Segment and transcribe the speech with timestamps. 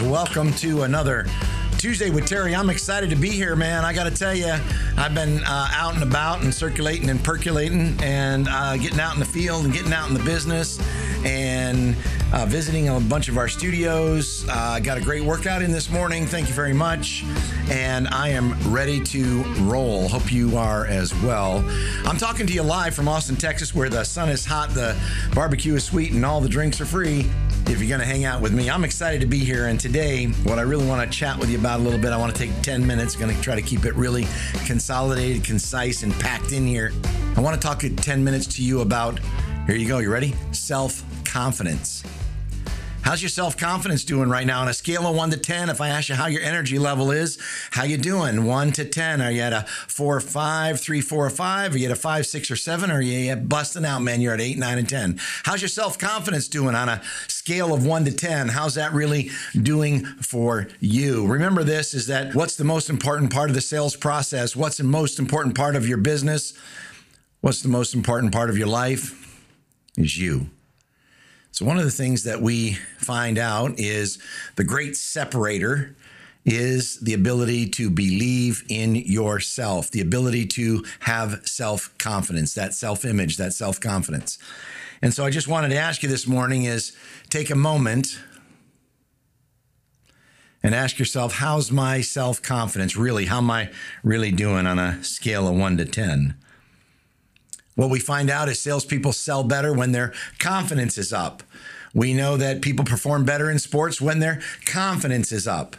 [0.00, 1.26] Welcome to another
[1.78, 2.54] Tuesday with Terry.
[2.54, 3.84] I'm excited to be here, man.
[3.84, 4.54] I got to tell you,
[4.96, 9.20] I've been uh, out and about and circulating and percolating and uh, getting out in
[9.20, 10.78] the field and getting out in the business
[11.24, 11.96] and
[12.32, 14.44] uh, visiting a bunch of our studios.
[14.48, 16.26] Uh, got a great workout in this morning.
[16.26, 17.24] Thank you very much.
[17.70, 20.08] And I am ready to roll.
[20.08, 21.64] Hope you are as well.
[22.04, 24.96] I'm talking to you live from Austin, Texas, where the sun is hot, the
[25.34, 27.30] barbecue is sweet, and all the drinks are free
[27.68, 28.70] if you're going to hang out with me.
[28.70, 29.66] I'm excited to be here.
[29.66, 32.16] And today, what I really want to chat with you about a little bit, I
[32.16, 34.26] want to take 10 minutes, going to try to keep it really
[34.66, 36.92] consolidated, concise, and packed in here.
[37.36, 39.20] I want to talk 10 minutes to you about,
[39.66, 40.34] here you go, you ready?
[40.52, 42.02] Self confidence.
[43.06, 45.70] How's your self-confidence doing right now on a scale of 1 to 10?
[45.70, 47.38] If I ask you how your energy level is,
[47.70, 48.44] how you doing?
[48.44, 49.20] 1 to 10.
[49.22, 51.72] Are you at a 4 or 5, 3, 4 or 5?
[51.72, 52.90] Are you at a 5, 6 or 7?
[52.90, 54.20] Or are you busting out, man?
[54.20, 55.20] You're at 8, 9 and 10.
[55.44, 58.48] How's your self-confidence doing on a scale of 1 to 10?
[58.48, 61.28] How's that really doing for you?
[61.28, 64.56] Remember this is that what's the most important part of the sales process?
[64.56, 66.54] What's the most important part of your business?
[67.40, 69.40] What's the most important part of your life?
[69.96, 70.50] Is you.
[71.56, 74.18] So, one of the things that we find out is
[74.56, 75.96] the great separator
[76.44, 83.06] is the ability to believe in yourself, the ability to have self confidence, that self
[83.06, 84.38] image, that self confidence.
[85.00, 86.94] And so, I just wanted to ask you this morning is
[87.30, 88.18] take a moment
[90.62, 93.24] and ask yourself, how's my self confidence really?
[93.24, 93.70] How am I
[94.04, 96.34] really doing on a scale of one to 10?
[97.76, 101.42] What we find out is salespeople sell better when their confidence is up.
[101.94, 105.76] We know that people perform better in sports when their confidence is up.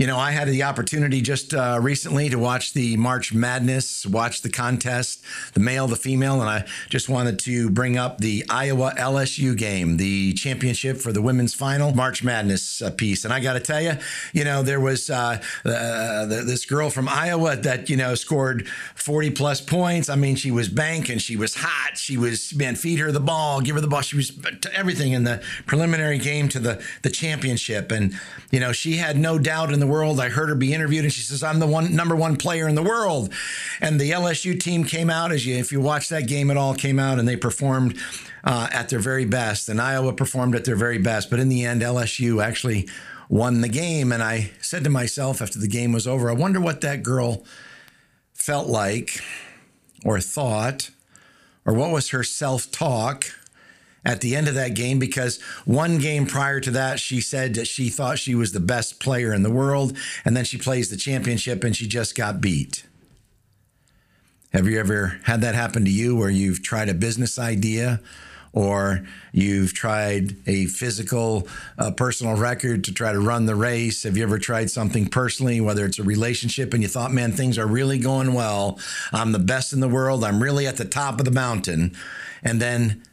[0.00, 4.40] You know, I had the opportunity just uh, recently to watch the March Madness, watch
[4.40, 8.94] the contest, the male, the female, and I just wanted to bring up the Iowa
[8.96, 13.26] LSU game, the championship for the women's final March Madness uh, piece.
[13.26, 13.98] And I got to tell you,
[14.32, 19.32] you know, there was uh, uh, this girl from Iowa that, you know, scored 40
[19.32, 20.08] plus points.
[20.08, 23.60] I mean, she was banking, she was hot, she was, man, feed her the ball,
[23.60, 24.00] give her the ball.
[24.00, 24.32] She was
[24.74, 27.92] everything in the preliminary game to the, the championship.
[27.92, 28.18] And,
[28.50, 30.20] you know, she had no doubt in the world.
[30.20, 32.74] I heard her be interviewed, and she says, "I'm the one number one player in
[32.74, 33.32] the world."
[33.80, 36.74] And the LSU team came out as you, if you watch that game at all,
[36.74, 37.98] came out and they performed
[38.44, 41.28] uh, at their very best, and Iowa performed at their very best.
[41.28, 42.88] But in the end, LSU actually
[43.30, 44.12] won the game.
[44.12, 47.44] And I said to myself after the game was over, I wonder what that girl
[48.34, 49.20] felt like,
[50.04, 50.90] or thought,
[51.64, 53.26] or what was her self talk
[54.04, 57.66] at the end of that game because one game prior to that, she said that
[57.66, 59.96] she thought she was the best player in the world.
[60.24, 62.84] And then she plays the championship and she just got beat.
[64.52, 68.00] Have you ever had that happen to you where you've tried a business idea
[68.52, 71.46] or you've tried a physical
[71.78, 74.02] uh, personal record to try to run the race?
[74.02, 77.58] Have you ever tried something personally, whether it's a relationship and you thought, man, things
[77.58, 78.80] are really going well.
[79.12, 80.24] I'm the best in the world.
[80.24, 81.94] I'm really at the top of the mountain.
[82.42, 83.04] And then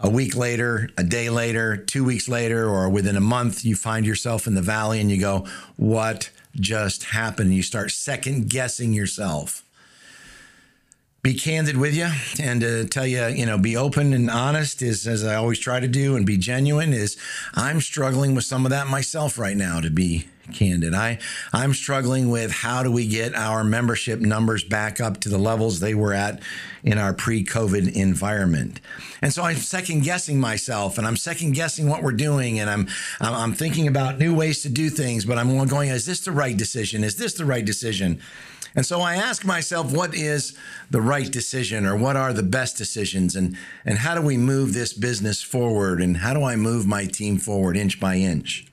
[0.00, 4.06] a week later, a day later, two weeks later, or within a month, you find
[4.06, 5.46] yourself in the valley and you go,
[5.76, 7.54] What just happened?
[7.54, 9.62] You start second guessing yourself.
[11.22, 12.08] Be candid with you
[12.42, 15.78] and to tell you, you know, be open and honest is as I always try
[15.78, 17.18] to do and be genuine is
[17.52, 20.94] I'm struggling with some of that myself right now to be candid.
[20.94, 21.18] I
[21.52, 25.80] I'm struggling with how do we get our membership numbers back up to the levels
[25.80, 26.42] they were at
[26.82, 28.80] in our pre-COVID environment.
[29.22, 32.88] And so I'm second guessing myself and I'm second guessing what we're doing and I'm
[33.20, 36.56] I'm thinking about new ways to do things, but I'm going is this the right
[36.56, 37.04] decision?
[37.04, 38.20] Is this the right decision?
[38.74, 40.56] And so I ask myself, what is
[40.90, 43.34] the right decision or what are the best decisions?
[43.34, 46.00] And, and how do we move this business forward?
[46.00, 48.69] And how do I move my team forward inch by inch?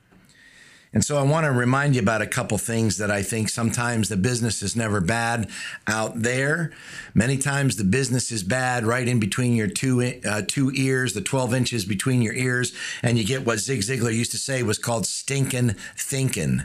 [0.93, 4.09] And so I want to remind you about a couple things that I think sometimes
[4.09, 5.49] the business is never bad
[5.85, 6.71] out there.
[7.13, 11.21] Many times the business is bad right in between your two uh, two ears, the
[11.21, 14.77] 12 inches between your ears, and you get what Zig Ziglar used to say was
[14.77, 16.63] called stinking thinking.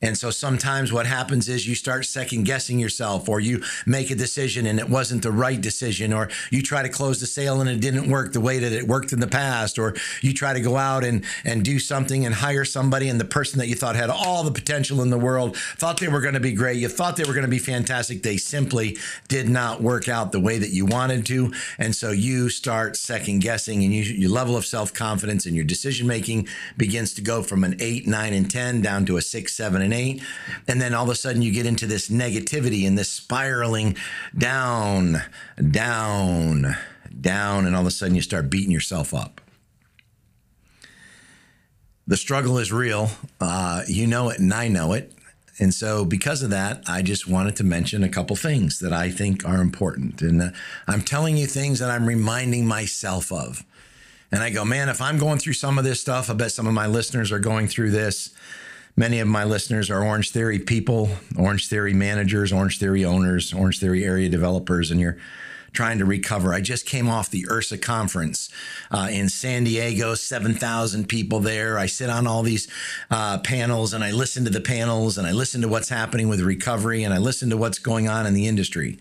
[0.00, 4.14] And so sometimes what happens is you start second guessing yourself, or you make a
[4.14, 7.68] decision and it wasn't the right decision, or you try to close the sale and
[7.68, 10.60] it didn't work the way that it worked in the past, or you try to
[10.60, 13.96] go out and, and do something and hire somebody, and the person that you thought
[13.96, 16.78] had all the potential in the world thought they were going to be great.
[16.78, 18.22] You thought they were going to be fantastic.
[18.22, 18.96] They simply
[19.28, 21.52] did not work out the way that you wanted to.
[21.78, 25.64] And so you start second guessing, and you, your level of self confidence and your
[25.64, 29.54] decision making begins to go from an eight, nine, and 10 down to a six,
[29.54, 30.22] seven, and eight.
[30.66, 33.96] And then all of a sudden you get into this negativity and this spiraling
[34.36, 35.22] down,
[35.70, 36.76] down,
[37.20, 37.66] down.
[37.66, 39.40] And all of a sudden you start beating yourself up.
[42.06, 43.10] The struggle is real.
[43.40, 45.12] Uh, you know it, and I know it.
[45.60, 49.10] And so, because of that, I just wanted to mention a couple things that I
[49.10, 50.22] think are important.
[50.22, 50.50] And uh,
[50.86, 53.64] I'm telling you things that I'm reminding myself of.
[54.30, 56.66] And I go, man, if I'm going through some of this stuff, I bet some
[56.66, 58.30] of my listeners are going through this.
[58.98, 61.08] Many of my listeners are Orange Theory people,
[61.38, 65.18] Orange Theory managers, Orange Theory owners, Orange Theory area developers, and you're
[65.72, 66.52] trying to recover.
[66.52, 68.50] I just came off the IHRSA conference
[68.90, 71.78] uh, in San Diego, 7,000 people there.
[71.78, 72.66] I sit on all these
[73.08, 76.40] uh, panels and I listen to the panels and I listen to what's happening with
[76.40, 78.98] recovery and I listen to what's going on in the industry.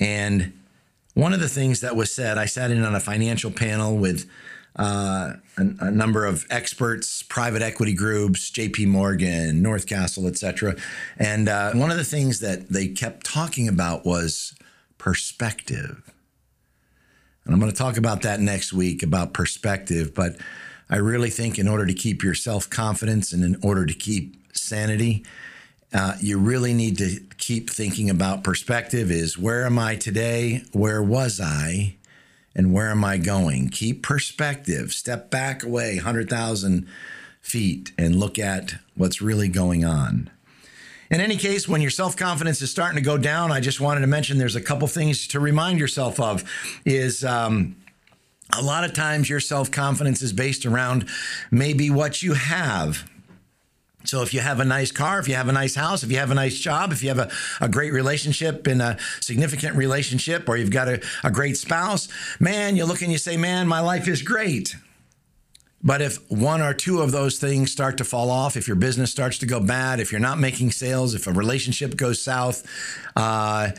[0.00, 0.58] And
[1.14, 4.28] one of the things that was said, I sat in on a financial panel with
[4.78, 8.86] uh, a, a, number of experts, private equity groups, J.P.
[8.86, 10.76] Morgan, North Castle, etc.
[11.18, 14.54] And uh, one of the things that they kept talking about was
[14.96, 16.12] perspective.
[17.44, 20.14] And I'm going to talk about that next week about perspective.
[20.14, 20.36] But
[20.88, 24.36] I really think in order to keep your self confidence and in order to keep
[24.56, 25.24] sanity,
[25.92, 30.62] uh, you really need to keep thinking about perspective is where am I today?
[30.72, 31.96] Where was I?
[32.54, 33.68] And where am I going?
[33.68, 34.92] Keep perspective.
[34.92, 36.86] Step back away 100,000
[37.40, 40.30] feet and look at what's really going on.
[41.10, 44.00] In any case, when your self confidence is starting to go down, I just wanted
[44.00, 46.44] to mention there's a couple things to remind yourself of.
[46.84, 47.76] Is um,
[48.56, 51.08] a lot of times your self confidence is based around
[51.50, 53.08] maybe what you have
[54.04, 56.18] so if you have a nice car, if you have a nice house, if you
[56.18, 57.30] have a nice job, if you have a,
[57.60, 62.08] a great relationship and a significant relationship, or you've got a, a great spouse,
[62.38, 64.76] man, you look and you say, man, my life is great.
[65.82, 69.10] But if one or two of those things start to fall off, if your business
[69.10, 72.66] starts to go bad, if you're not making sales, if a relationship goes south,
[73.16, 73.70] uh,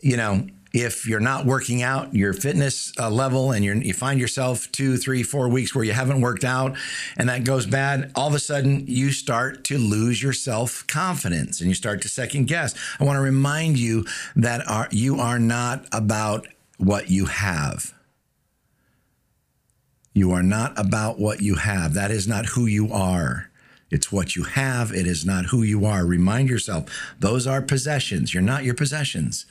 [0.00, 4.70] you know, if you're not working out your fitness uh, level and you find yourself
[4.70, 6.76] two, three, four weeks where you haven't worked out
[7.16, 11.60] and that goes bad, all of a sudden you start to lose your self confidence
[11.60, 12.74] and you start to second guess.
[13.00, 14.04] I want to remind you
[14.36, 17.94] that are, you are not about what you have.
[20.12, 21.94] You are not about what you have.
[21.94, 23.50] That is not who you are.
[23.90, 24.92] It's what you have.
[24.92, 26.04] It is not who you are.
[26.04, 26.84] Remind yourself,
[27.18, 28.34] those are possessions.
[28.34, 29.46] You're not your possessions.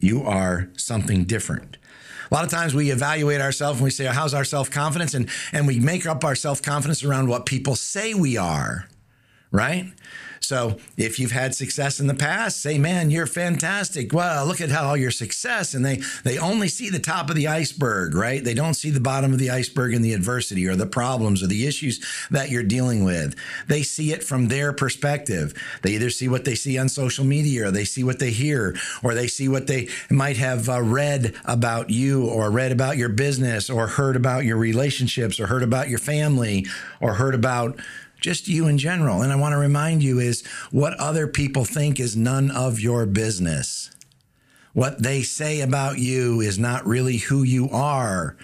[0.00, 1.76] You are something different.
[2.30, 5.14] A lot of times we evaluate ourselves and we say, How's our self confidence?
[5.14, 8.86] And, and we make up our self confidence around what people say we are,
[9.50, 9.86] right?
[10.40, 14.14] So if you've had success in the past, say, man, you're fantastic.
[14.14, 15.74] Well, look at how all your success.
[15.74, 18.42] And they they only see the top of the iceberg, right?
[18.42, 21.48] They don't see the bottom of the iceberg and the adversity or the problems or
[21.48, 23.34] the issues that you're dealing with.
[23.66, 25.52] They see it from their perspective.
[25.82, 28.74] They either see what they see on social media or they see what they hear
[29.02, 33.10] or they see what they might have uh, read about you or read about your
[33.10, 36.64] business or heard about your relationships or heard about your family
[37.00, 37.78] or heard about
[38.20, 39.22] just you in general.
[39.22, 43.06] And I want to remind you is what other people think is none of your
[43.06, 43.90] business.
[44.72, 48.36] What they say about you is not really who you are.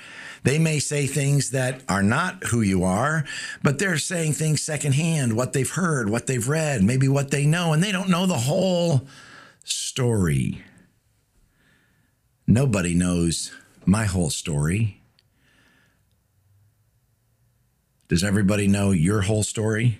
[0.42, 3.24] They may say things that are not who you are,
[3.62, 7.72] but they're saying things secondhand, what they've heard, what they've read, maybe what they know,
[7.72, 9.06] and they don't know the whole
[9.64, 10.62] story.
[12.46, 13.52] Nobody knows
[13.86, 15.00] my whole story.
[18.08, 19.98] Does everybody know your whole story?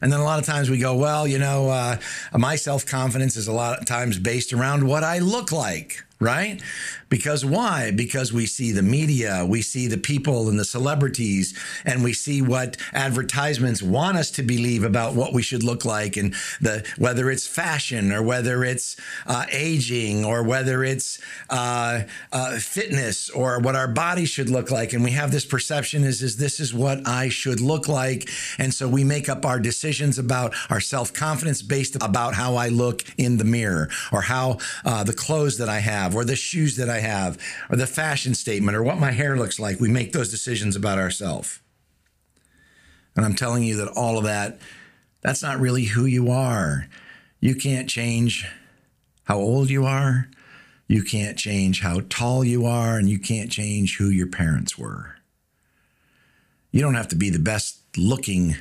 [0.00, 1.96] And then a lot of times we go, well, you know, uh,
[2.36, 6.60] my self confidence is a lot of times based around what I look like right?
[7.08, 7.92] Because why?
[7.92, 12.42] Because we see the media, we see the people and the celebrities, and we see
[12.42, 17.30] what advertisements want us to believe about what we should look like, and the whether
[17.30, 22.02] it's fashion or whether it's uh, aging or whether it's uh,
[22.32, 26.22] uh, fitness or what our body should look like, and we have this perception is
[26.22, 28.28] is this is what I should look like,
[28.58, 32.68] and so we make up our decisions about our self confidence based about how I
[32.68, 35.80] look in the mirror or how uh, the clothes that I
[36.14, 37.38] have or the shoes that I have
[37.70, 39.80] or the fashion statement or what my hair looks like.
[39.80, 41.60] We make those decisions about ourselves.
[43.16, 44.58] And I'm telling you that all of that,
[45.20, 46.88] that's not really who you are.
[47.40, 48.46] You can't change
[49.24, 50.28] how old you are.
[50.86, 55.16] You can't change how tall you are, and you can't change who your parents were.
[56.70, 58.56] You don't have to be the best looking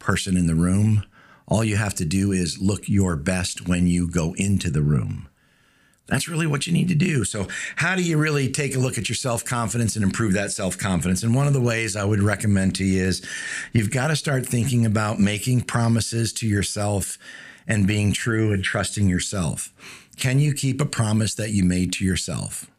[0.00, 1.04] person in the room.
[1.46, 5.28] All you have to do is look your best when you go into the room.
[6.08, 7.24] That's really what you need to do.
[7.24, 10.52] So, how do you really take a look at your self confidence and improve that
[10.52, 11.22] self confidence?
[11.22, 13.22] And one of the ways I would recommend to you is
[13.72, 17.18] you've got to start thinking about making promises to yourself
[17.66, 19.72] and being true and trusting yourself.
[20.16, 22.70] Can you keep a promise that you made to yourself?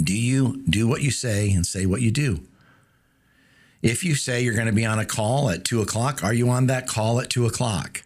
[0.00, 2.40] Do you do what you say and say what you do?
[3.82, 6.48] If you say you're going to be on a call at two o'clock, are you
[6.48, 8.04] on that call at two o'clock?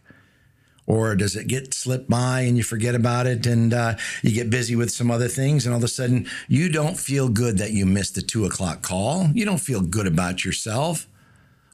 [0.87, 4.51] Or does it get slipped by and you forget about it and uh, you get
[4.51, 7.73] busy with some other things and all of a sudden you don't feel good that
[7.73, 9.29] you missed the two o'clock call?
[9.35, 11.09] You don't feel good about yourself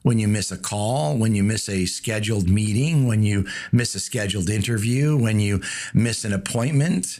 [0.03, 3.99] when you miss a call, when you miss a scheduled meeting, when you miss a
[3.99, 5.61] scheduled interview, when you
[5.93, 7.19] miss an appointment,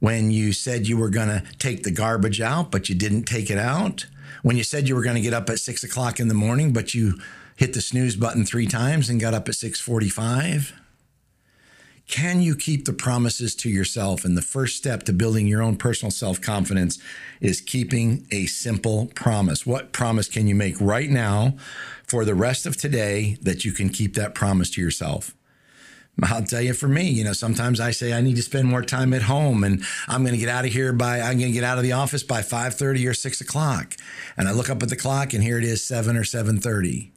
[0.00, 3.50] when you said you were going to take the garbage out, but you didn't take
[3.50, 4.06] it out,
[4.42, 6.72] when you said you were going to get up at six o'clock in the morning,
[6.72, 7.18] but you
[7.56, 10.72] hit the snooze button three times and got up at 645
[12.06, 14.24] can you keep the promises to yourself?
[14.24, 16.98] And the first step to building your own personal self confidence
[17.40, 19.66] is keeping a simple promise.
[19.66, 21.54] What promise can you make right now
[22.06, 25.34] for the rest of today that you can keep that promise to yourself?
[26.22, 28.82] I'll tell you for me, you know, sometimes I say I need to spend more
[28.82, 31.52] time at home and I'm going to get out of here by, I'm going to
[31.52, 33.96] get out of the office by 5.30 or 6 o'clock.
[34.36, 37.10] And I look up at the clock and here it is 7 or 7.30.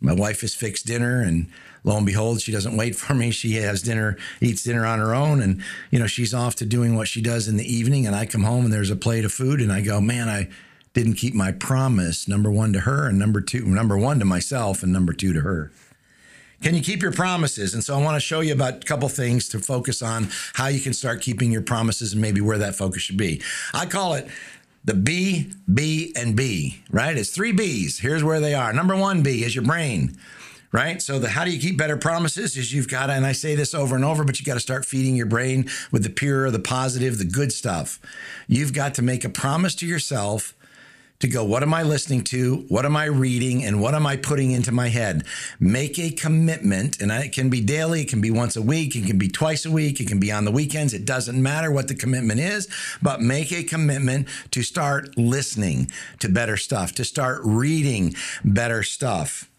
[0.00, 1.46] My wife has fixed dinner and
[1.84, 3.30] lo and behold, she doesn't wait for me.
[3.30, 5.42] She has dinner, eats dinner on her own.
[5.42, 8.06] And, you know, she's off to doing what she does in the evening.
[8.06, 10.48] And I come home and there's a plate of food and I go, man, I
[10.92, 12.26] didn't keep my promise.
[12.26, 15.40] Number one to her and number two, number one to myself and number two to
[15.40, 15.70] her.
[16.62, 17.72] Can you keep your promises?
[17.72, 20.66] And so I want to show you about a couple things to focus on how
[20.66, 23.40] you can start keeping your promises and maybe where that focus should be.
[23.72, 24.28] I call it
[24.84, 27.16] the B, B, and B, right?
[27.16, 27.98] It's three B's.
[27.98, 28.72] Here's where they are.
[28.72, 30.16] Number one B is your brain
[30.72, 31.02] right?
[31.02, 33.54] So the how do you keep better promises is you've got to, and I say
[33.54, 36.50] this over and over, but you got to start feeding your brain with the pure,
[36.50, 37.98] the positive, the good stuff.
[38.46, 40.54] You've got to make a promise to yourself
[41.20, 42.64] to go, what am I listening to?
[42.68, 43.64] What am I reading?
[43.64, 45.24] And what am I putting into my head?
[45.58, 49.06] Make a commitment, and it can be daily, it can be once a week, it
[49.06, 50.94] can be twice a week, it can be on the weekends.
[50.94, 52.68] It doesn't matter what the commitment is,
[53.02, 59.50] but make a commitment to start listening to better stuff, to start reading better stuff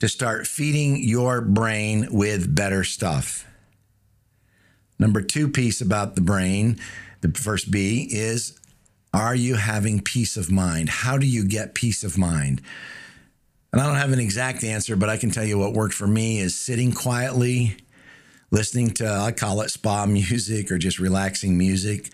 [0.00, 3.46] to start feeding your brain with better stuff.
[4.98, 6.78] Number two piece about the brain,
[7.20, 8.58] the first B, is
[9.16, 10.90] are you having peace of mind?
[10.90, 12.60] How do you get peace of mind?
[13.72, 16.06] And I don't have an exact answer, but I can tell you what worked for
[16.06, 17.76] me is sitting quietly,
[18.50, 22.10] listening to, I call it spa music or just relaxing music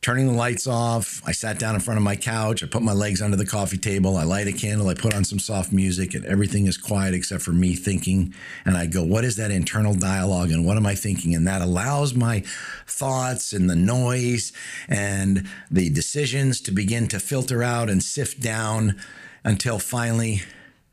[0.00, 1.22] turning the lights off.
[1.26, 2.62] I sat down in front of my couch.
[2.62, 4.16] I put my legs under the coffee table.
[4.16, 4.88] I light a candle.
[4.88, 8.34] I put on some soft music, and everything is quiet except for me thinking.
[8.64, 10.50] And I go, What is that internal dialogue?
[10.50, 11.34] And what am I thinking?
[11.34, 12.40] And that allows my
[12.86, 14.52] thoughts and the noise
[14.88, 18.96] and the decisions to begin to filter out and sift down
[19.44, 20.42] until finally,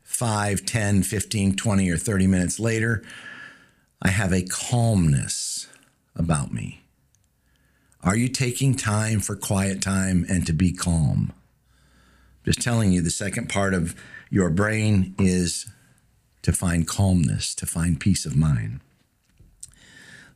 [0.02, 3.02] 5, 10, 15, 20, or 30 minutes later,
[4.00, 5.68] I have a calmness
[6.14, 6.85] about me.
[8.06, 11.32] Are you taking time for quiet time and to be calm?
[12.44, 13.96] Just telling you, the second part of
[14.30, 15.68] your brain is
[16.42, 18.78] to find calmness, to find peace of mind.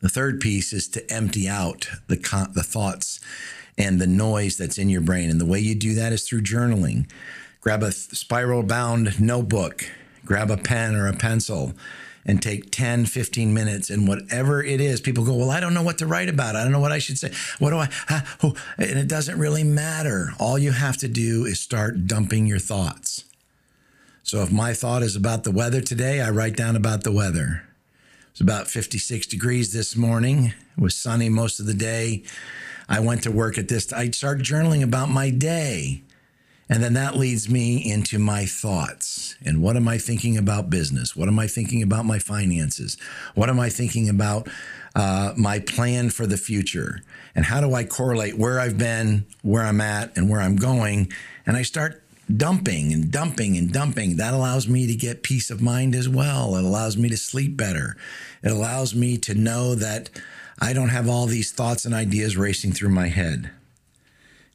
[0.01, 2.17] The third piece is to empty out the,
[2.53, 3.21] the thoughts
[3.79, 5.31] and the noise that's in your brain.
[5.31, 7.09] And the way you do that is through journaling.
[7.61, 9.85] Grab a spiral bound notebook,
[10.25, 11.75] grab a pen or a pencil,
[12.25, 15.83] and take 10, 15 minutes and whatever it is, people go, Well, I don't know
[15.83, 16.57] what to write about.
[16.57, 17.33] I don't know what I should say.
[17.59, 17.89] What do I,
[18.43, 20.33] oh, and it doesn't really matter.
[20.39, 23.25] All you have to do is start dumping your thoughts.
[24.23, 27.65] So if my thought is about the weather today, I write down about the weather.
[28.31, 30.53] It's about 56 degrees this morning.
[30.77, 32.23] It was sunny most of the day.
[32.89, 33.93] I went to work at this.
[33.93, 36.03] I start journaling about my day.
[36.71, 39.35] And then that leads me into my thoughts.
[39.45, 41.17] And what am I thinking about business?
[41.17, 42.97] What am I thinking about my finances?
[43.35, 44.49] What am I thinking about
[44.95, 47.03] uh, my plan for the future?
[47.35, 51.13] And how do I correlate where I've been, where I'm at, and where I'm going?
[51.45, 52.05] And I start
[52.37, 54.17] dumping and dumping and dumping.
[54.17, 56.55] That allows me to get peace of mind as well.
[56.55, 57.97] It allows me to sleep better.
[58.45, 60.09] It allows me to know that
[60.61, 63.51] I don't have all these thoughts and ideas racing through my head.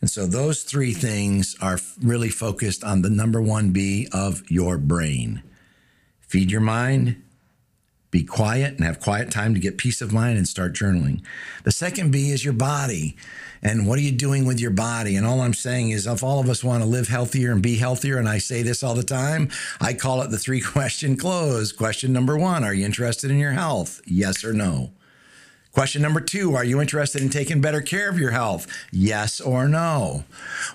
[0.05, 4.77] And so those three things are really focused on the number one B of your
[4.77, 5.41] brain.
[6.19, 7.23] Feed your mind,
[8.11, 11.23] be quiet and have quiet time to get peace of mind and start journaling.
[11.63, 13.17] The second B is your body.
[13.63, 15.15] And what are you doing with your body?
[15.15, 17.77] And all I'm saying is, if all of us want to live healthier and be
[17.77, 19.49] healthier, and I say this all the time,
[19.81, 21.71] I call it the three question close.
[21.71, 24.01] Question number one Are you interested in your health?
[24.05, 24.91] Yes or no?
[25.75, 28.65] Question number two Are you interested in taking better care of your health?
[28.91, 30.23] Yes or no?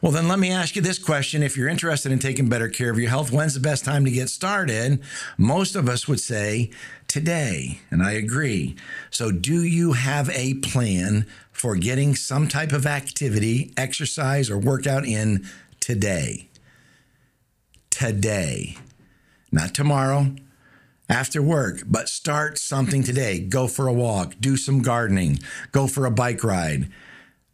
[0.01, 1.43] Well, then let me ask you this question.
[1.43, 4.11] If you're interested in taking better care of your health, when's the best time to
[4.13, 5.03] get started?
[5.37, 6.71] Most of us would say
[7.09, 8.77] today, and I agree.
[9.11, 15.05] So, do you have a plan for getting some type of activity, exercise, or workout
[15.05, 15.45] in
[15.81, 16.47] today?
[17.91, 18.79] today,
[19.53, 20.35] not tomorrow,
[21.11, 23.41] after work, but start something today.
[23.41, 25.41] Go for a walk, do some gardening,
[25.73, 26.89] go for a bike ride,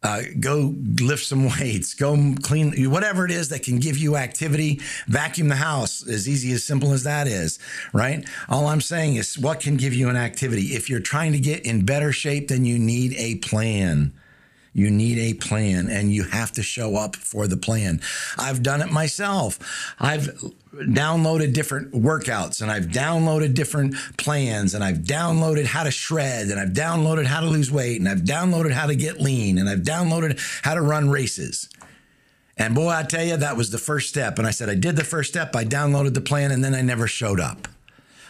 [0.02, 4.80] uh, go lift some weights, go clean, whatever it is that can give you activity.
[5.08, 7.58] Vacuum the house, as easy as simple as that is,
[7.92, 8.28] right?
[8.48, 10.75] All I'm saying is what can give you an activity.
[10.75, 14.12] If you're trying to get in better shape, then you need a plan.
[14.76, 18.02] You need a plan and you have to show up for the plan.
[18.37, 19.59] I've done it myself.
[19.99, 20.38] I've
[20.75, 26.61] downloaded different workouts and I've downloaded different plans and I've downloaded how to shred and
[26.61, 29.78] I've downloaded how to lose weight and I've downloaded how to get lean and I've
[29.78, 31.71] downloaded how to run races.
[32.59, 34.38] And boy, I tell you, that was the first step.
[34.38, 36.83] And I said, I did the first step, I downloaded the plan, and then I
[36.83, 37.66] never showed up.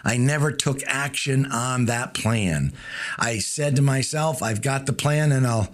[0.05, 2.73] I never took action on that plan.
[3.19, 5.73] I said to myself, I've got the plan and I'll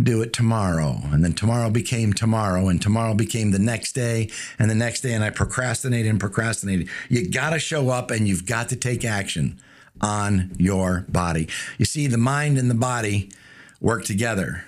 [0.00, 1.00] do it tomorrow.
[1.04, 5.12] And then tomorrow became tomorrow, and tomorrow became the next day, and the next day,
[5.12, 6.88] and I procrastinated and procrastinated.
[7.08, 9.60] You got to show up and you've got to take action
[10.00, 11.48] on your body.
[11.78, 13.30] You see, the mind and the body
[13.80, 14.64] work together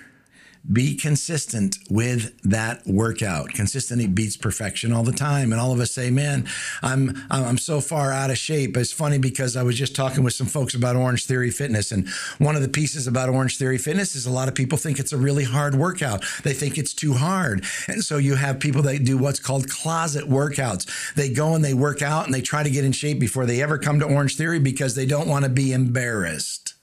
[0.71, 3.49] be consistent with that workout.
[3.49, 5.51] Consistency beats perfection all the time.
[5.51, 6.47] And all of us say, man,
[6.81, 8.75] I'm, I'm so far out of shape.
[8.75, 11.91] It's funny because I was just talking with some folks about Orange Theory Fitness.
[11.91, 14.99] And one of the pieces about Orange Theory Fitness is a lot of people think
[14.99, 16.25] it's a really hard workout.
[16.43, 17.63] They think it's too hard.
[17.87, 21.13] And so you have people that do what's called closet workouts.
[21.13, 23.61] They go and they work out and they try to get in shape before they
[23.61, 26.73] ever come to Orange Theory because they don't want to be embarrassed.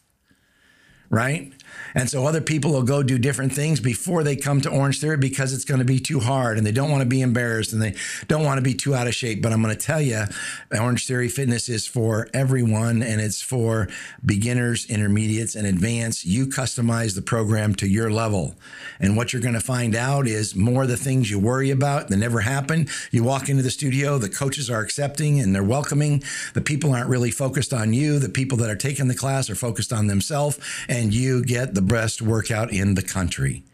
[1.10, 1.52] Right?
[1.94, 5.16] And so other people will go do different things before they come to Orange Theory
[5.16, 7.82] because it's going to be too hard and they don't want to be embarrassed and
[7.82, 7.94] they
[8.28, 9.42] don't want to be too out of shape.
[9.42, 10.24] But I'm going to tell you,
[10.72, 13.88] Orange Theory Fitness is for everyone and it's for
[14.24, 16.24] beginners, intermediates, and advanced.
[16.24, 18.54] You customize the program to your level.
[19.00, 22.08] And what you're going to find out is more of the things you worry about
[22.08, 22.88] that never happen.
[23.10, 26.22] You walk into the studio, the coaches are accepting and they're welcoming.
[26.54, 28.18] The people aren't really focused on you.
[28.18, 31.81] The people that are taking the class are focused on themselves, and you get the
[31.82, 33.64] the best workout in the country.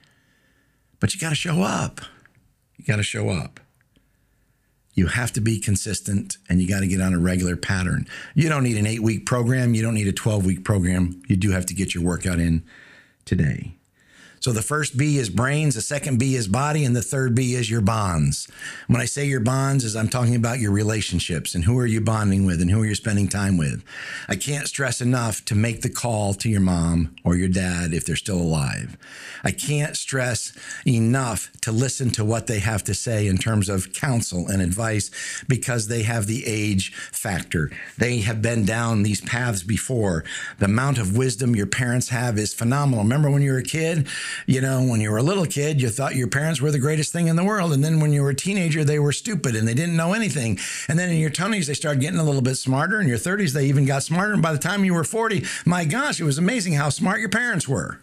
[1.01, 2.01] But you got to show up.
[2.77, 3.61] You got to show up.
[4.95, 8.07] You have to be consistent and you got to get on a regular pattern.
[8.35, 9.75] You don't need an eight week program.
[9.75, 11.23] You don't need a 12 week program.
[11.29, 12.65] You do have to get your workout in
[13.25, 13.78] today.
[14.41, 17.55] So the first B is brains, the second B is body, and the third B
[17.55, 18.49] is your bonds.
[18.87, 22.01] When I say your bonds, is I'm talking about your relationships and who are you
[22.01, 23.85] bonding with and who are you spending time with.
[24.29, 28.05] I can't stress enough to make the call to your mom or your dad if
[28.05, 28.97] they're still alive.
[29.45, 30.53] I can't stress
[30.87, 35.11] enough to listen to what they have to say in terms of counsel and advice
[35.49, 37.71] because they have the age factor.
[37.97, 40.25] They have been down these paths before.
[40.59, 43.05] The amount of wisdom your parents have is phenomenal.
[43.05, 44.09] Remember when you were a kid?
[44.47, 47.13] You know, when you were a little kid, you thought your parents were the greatest
[47.13, 47.73] thing in the world.
[47.73, 50.59] And then when you were a teenager, they were stupid and they didn't know anything.
[50.89, 53.01] And then in your 20s, they started getting a little bit smarter.
[53.01, 54.33] In your 30s, they even got smarter.
[54.33, 57.29] And by the time you were 40, my gosh, it was amazing how smart your
[57.29, 58.01] parents were.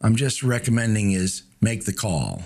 [0.00, 2.42] I'm just recommending is make the call.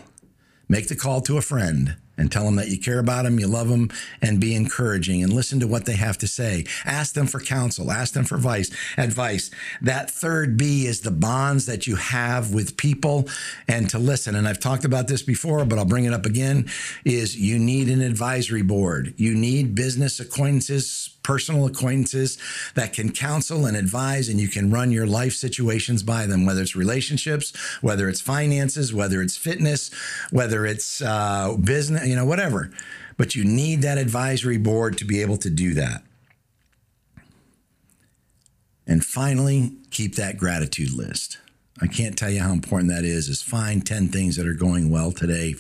[0.69, 3.47] Make the call to a friend and tell them that you care about them, you
[3.47, 3.91] love them,
[4.23, 6.65] and be encouraging and listen to what they have to say.
[6.85, 8.71] Ask them for counsel, ask them for advice.
[8.97, 9.51] Advice.
[9.81, 13.29] That third B is the bonds that you have with people
[13.69, 14.35] and to listen.
[14.35, 16.69] And I've talked about this before, but I'll bring it up again
[17.05, 19.15] is you need an advisory board.
[19.17, 22.39] You need business acquaintances, personal acquaintances
[22.75, 26.63] that can counsel and advise, and you can run your life situations by them, whether
[26.63, 29.91] it's relationships, whether it's finances, whether it's fitness,
[30.31, 32.71] whether it's uh, business, you know, whatever.
[33.17, 36.05] But you need that advisory board to be able to do that.
[38.87, 41.39] And finally, keep that gratitude list.
[41.81, 43.29] I can't tell you how important that is.
[43.29, 45.55] Is find 10 things that are going well today,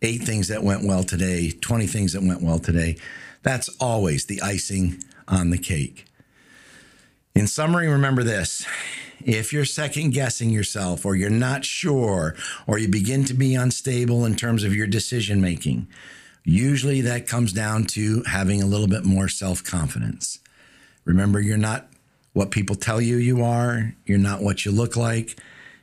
[0.00, 2.96] eight things that went well today, 20 things that went well today.
[3.42, 6.06] That's always the icing on the cake.
[7.34, 8.66] In summary, remember this
[9.24, 12.34] if you're second guessing yourself, or you're not sure,
[12.66, 15.86] or you begin to be unstable in terms of your decision making,
[16.44, 20.38] usually that comes down to having a little bit more self confidence.
[21.04, 21.88] Remember, you're not
[22.32, 25.38] what people tell you you are, you're not what you look like,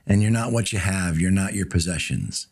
[0.06, 2.48] and you're not what you have, you're not your possessions.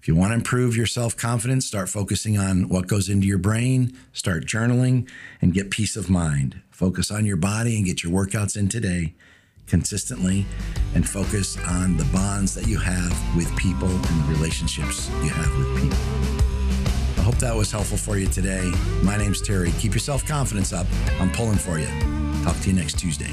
[0.00, 3.38] If you want to improve your self confidence, start focusing on what goes into your
[3.38, 5.08] brain, start journaling,
[5.42, 6.60] and get peace of mind.
[6.70, 9.14] Focus on your body and get your workouts in today
[9.66, 10.46] consistently
[10.94, 15.58] and focus on the bonds that you have with people and the relationships you have
[15.58, 15.98] with people.
[17.18, 18.72] I hope that was helpful for you today.
[19.02, 19.72] My name's Terry.
[19.78, 20.86] Keep your self confidence up.
[21.20, 21.88] I'm pulling for you.
[22.44, 23.30] Talk to you next Tuesday.